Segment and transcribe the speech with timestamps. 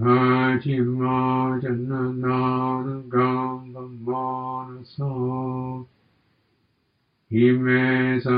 [0.00, 5.84] 那吉玛真那那冈巴摩那娑，
[7.26, 8.30] 伊梅萨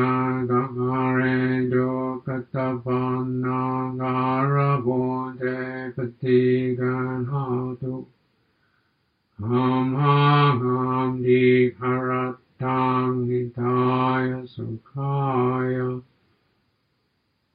[0.46, 5.44] 嘎阿瑞多卡塔巴那嘎拉波德
[5.94, 8.08] 巴提干哈ตุ
[9.38, 11.44] ฮัมฮังฮัมดี
[11.76, 12.10] ภาร
[12.62, 13.84] ตังนิทา
[14.20, 14.24] ย
[14.54, 15.16] สุขา
[15.74, 15.88] ยา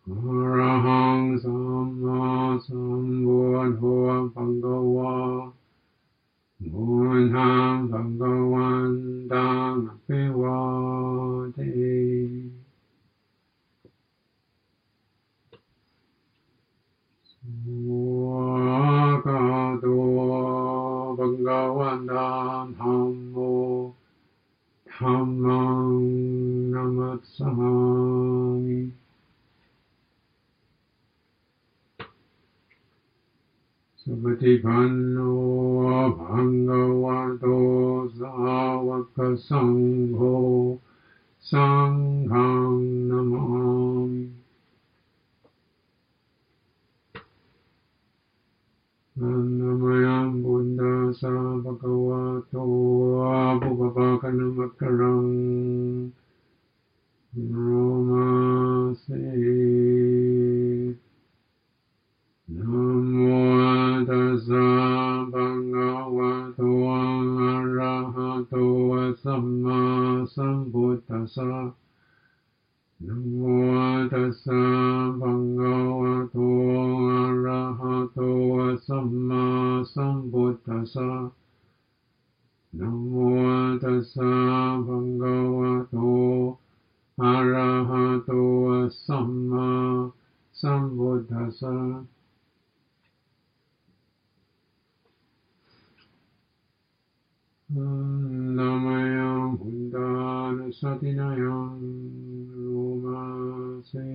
[0.08, 0.12] อ
[0.58, 2.26] รหังสัมมา
[2.66, 3.82] สัมพุทโธ
[4.34, 5.16] ปังกวา
[6.72, 6.88] บุ
[7.20, 8.56] ญหังปังกว
[8.90, 8.94] น
[9.32, 9.74] ตัง
[10.06, 10.60] ปิวา
[11.56, 11.70] ทิ
[17.30, 17.32] ส
[17.88, 18.88] วา
[19.26, 19.44] กา
[19.80, 19.86] โต
[21.18, 22.30] ปังกวนตั
[22.62, 23.36] งธรรมโม
[24.94, 25.94] ธรรมัง
[26.74, 27.50] นัมัสสา
[28.66, 29.05] มิ
[34.06, 35.34] Supatipanno
[36.14, 37.58] bhagavato
[38.14, 40.78] sāvaka sangho
[41.42, 44.30] sanghang namami.
[49.18, 51.34] Nanamayam buddhasa
[51.66, 52.62] bhagavato
[53.26, 55.05] abhupavakanam akkara
[71.34, 71.52] สะ
[73.08, 73.42] นโม
[74.12, 74.64] ตัสสะ
[75.20, 76.38] ภะคะวะโต
[77.10, 78.20] อะระหะโต
[78.86, 79.46] สัมมา
[79.94, 81.10] สัมพุทธัสสะ
[82.78, 83.14] นะโม
[83.82, 84.34] ตัสสะ
[84.86, 85.96] ภะคะวะโต
[87.22, 88.32] อะระหะโต
[89.06, 89.70] สัมมา
[90.60, 91.76] สัมพุทธัสสะ
[100.76, 101.80] सतिनयं
[102.66, 104.10] रोमासे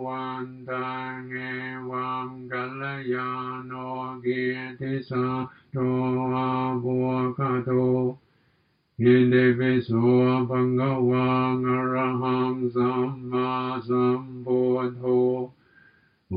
[0.00, 8.16] Wandangevam galayano gitisa doa bhakato
[8.98, 10.00] Indiviso
[10.48, 15.52] bhagavang araham samma sambodho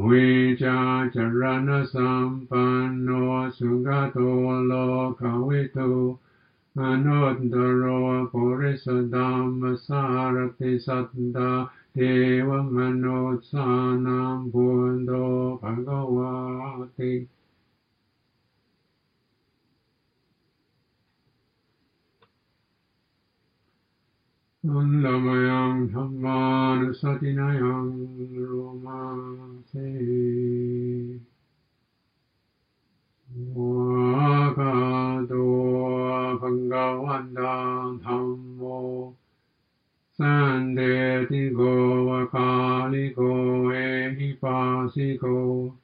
[0.01, 0.27] วิ
[0.63, 0.79] จา
[1.15, 3.09] จรณสัมปันโน
[3.57, 4.17] สุกตโต
[4.65, 4.73] โล
[5.19, 5.91] กวิทู
[6.79, 7.83] อนุตตรโร
[8.31, 10.03] ปริสดามสา
[10.35, 11.51] รติสัตตา
[11.93, 11.97] เท
[12.47, 13.67] วมนุสา
[14.05, 15.11] นังบุญโด
[15.61, 16.33] ภะกวา
[16.97, 17.13] ติ
[24.66, 30.13] दण्डमयं धम्मानुसतिनयं रोमासे।
[33.53, 35.46] वागादो
[36.44, 39.16] भङ्गवन्दा धम्मो
[40.13, 45.78] सन्देति गोवकालिको एहि पासिको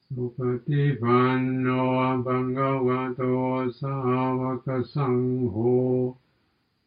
[0.00, 6.16] सुपतिपन्नो भगवतो सावकसङ्घो।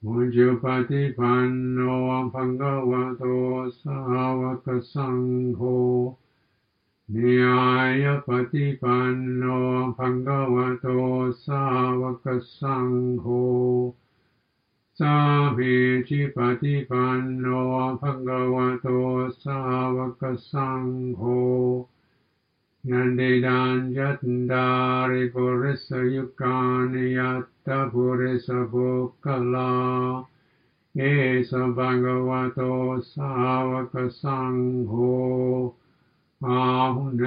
[0.04, 6.18] मुजुपतिपन्नो भगवतो सावकसङ्घो।
[7.12, 13.96] न्यायपतिपन्नो भगवतो सावकसङ्घो।
[14.99, 15.17] สา
[15.57, 15.75] มี
[16.09, 17.47] จิปฏิปันโน
[18.01, 18.87] ภะคะวะโต
[19.43, 19.59] สา
[19.95, 20.85] วกสัง
[21.17, 21.23] โฆ
[22.91, 24.69] นันเดดันยัตดา
[25.11, 26.59] ริปุริสยุกา
[26.93, 29.75] นิยัตตาปุริสบุคคลา
[30.97, 31.01] เอ
[31.49, 32.61] สบังกวะโต
[33.13, 33.31] สา
[33.69, 34.55] วกสัง
[34.87, 34.93] โฆ
[36.47, 36.61] อา
[36.95, 37.25] หุเน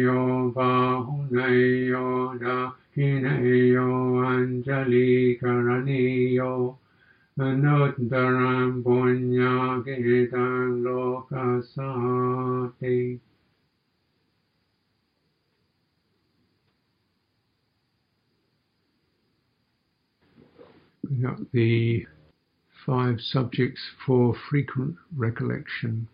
[0.00, 0.06] โย
[0.56, 0.72] ปา
[1.06, 1.38] หุเน
[1.86, 1.92] โย
[2.42, 2.58] ดา
[2.94, 3.26] หิเน
[3.70, 3.76] โย
[4.20, 6.02] อัญจลิกรณิ
[6.34, 6.42] โย
[7.40, 9.54] อนุตตรังปุญญา
[9.84, 9.96] กิ
[10.32, 10.86] ตังโล
[11.28, 11.74] กัสส
[12.80, 12.96] ติ
[21.04, 22.06] Bring up the
[22.84, 26.08] five subjects for frequent recollection.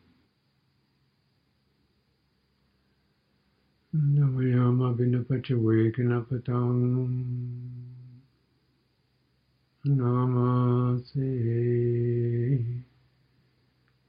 [3.94, 7.78] Namayama Vinapachawekanapatam
[9.86, 11.24] Namaste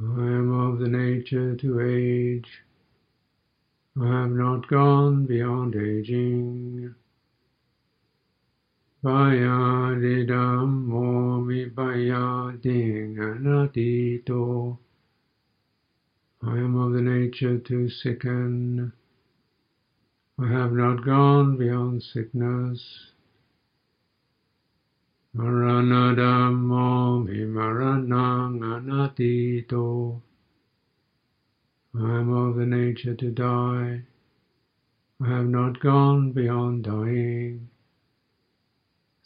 [0.00, 2.62] I am of the nature to age
[4.00, 6.92] I have not gone beyond aging.
[9.04, 14.78] Bayadidam momi bayading anatito.
[16.44, 18.92] I am of the nature to sicken.
[20.40, 23.12] I have not gone beyond sickness.
[25.36, 30.20] Maranadam momi maranang anatito.
[31.94, 34.02] I am of the nature to die.
[35.22, 37.68] I have not gone beyond dying.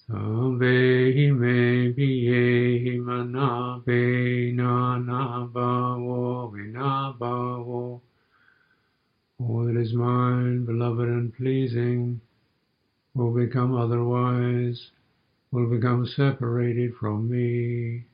[0.09, 4.55] Sambehi me biyehi manabe
[7.14, 8.00] vinabhavo.
[9.38, 12.20] All that is mine, beloved and pleasing,
[13.14, 14.91] will become otherwise,
[15.50, 18.05] will become separated from me.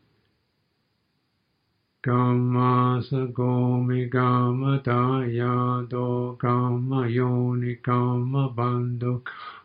[2.05, 9.23] Gamma sagomi gamma dayado gamma yoni gamma bando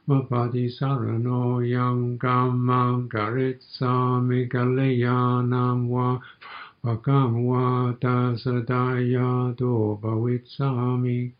[0.08, 6.20] mapati sarano yang gamma garitsami galeyanam wa
[6.84, 11.32] vakam wa tasadayado bhavitsami.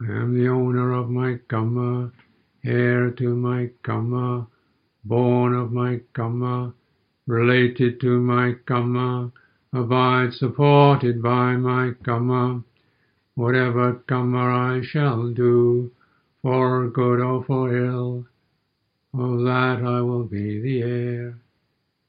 [0.00, 2.12] I am the owner of my kamma,
[2.64, 4.46] heir to my kamma,
[5.04, 6.72] born of my kamma,
[7.26, 9.32] related to my kamma,
[9.72, 12.62] abide supported by my karma.
[13.34, 15.90] Whatever karma I shall do,
[16.42, 18.26] for good or for ill,
[19.14, 21.38] of that I will be the heir.